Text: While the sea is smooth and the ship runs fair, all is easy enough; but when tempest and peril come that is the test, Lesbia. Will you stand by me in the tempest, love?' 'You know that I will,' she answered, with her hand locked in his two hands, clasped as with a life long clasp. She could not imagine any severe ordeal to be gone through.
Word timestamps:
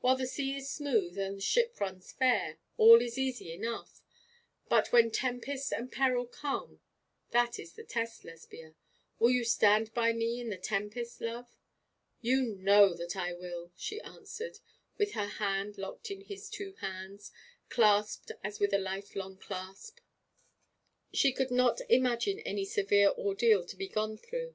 While 0.00 0.16
the 0.16 0.26
sea 0.26 0.56
is 0.56 0.70
smooth 0.70 1.18
and 1.18 1.36
the 1.36 1.42
ship 1.42 1.78
runs 1.78 2.10
fair, 2.10 2.56
all 2.78 3.02
is 3.02 3.18
easy 3.18 3.52
enough; 3.52 4.00
but 4.70 4.90
when 4.90 5.10
tempest 5.10 5.70
and 5.70 5.92
peril 5.92 6.24
come 6.26 6.80
that 7.32 7.58
is 7.58 7.74
the 7.74 7.84
test, 7.84 8.24
Lesbia. 8.24 8.74
Will 9.18 9.28
you 9.28 9.44
stand 9.44 9.92
by 9.92 10.14
me 10.14 10.40
in 10.40 10.48
the 10.48 10.56
tempest, 10.56 11.20
love?' 11.20 11.58
'You 12.22 12.56
know 12.58 12.94
that 12.94 13.16
I 13.18 13.34
will,' 13.34 13.70
she 13.76 14.00
answered, 14.00 14.60
with 14.96 15.12
her 15.12 15.26
hand 15.28 15.76
locked 15.76 16.10
in 16.10 16.22
his 16.22 16.48
two 16.48 16.72
hands, 16.80 17.30
clasped 17.68 18.32
as 18.42 18.58
with 18.58 18.72
a 18.72 18.78
life 18.78 19.14
long 19.14 19.36
clasp. 19.36 19.98
She 21.12 21.32
could 21.34 21.50
not 21.50 21.82
imagine 21.90 22.38
any 22.40 22.64
severe 22.64 23.10
ordeal 23.10 23.62
to 23.66 23.76
be 23.76 23.88
gone 23.88 24.16
through. 24.16 24.54